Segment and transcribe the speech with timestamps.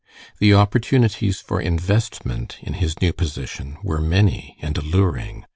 [0.39, 5.45] The opportunities for investment in his new position were many and alluring.